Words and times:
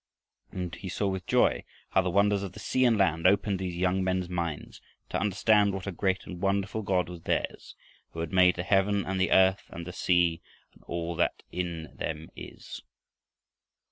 And 0.51 0.73
he 0.73 0.89
saw 0.89 1.07
with 1.07 1.27
joy 1.27 1.63
how 1.91 2.01
the 2.01 2.09
wonders 2.09 2.41
of 2.41 2.53
the 2.53 2.59
sea 2.59 2.85
and 2.85 2.97
land 2.97 3.27
opened 3.27 3.59
these 3.59 3.75
young 3.77 4.03
men's 4.03 4.27
minds 4.27 4.81
to 5.09 5.19
understand 5.19 5.75
what 5.75 5.85
a 5.85 5.91
great 5.91 6.25
and 6.25 6.41
wonderful 6.41 6.81
God 6.81 7.07
was 7.07 7.21
theirs, 7.21 7.75
who 8.13 8.21
had 8.21 8.33
made 8.33 8.55
"the 8.55 8.63
heaven 8.63 9.05
and 9.05 9.21
the 9.21 9.29
earth 9.29 9.65
and 9.69 9.85
the 9.85 9.93
sea, 9.93 10.41
and 10.73 10.81
all 10.85 11.13
that 11.17 11.43
in 11.51 11.93
them 11.97 12.31
is." 12.35 12.81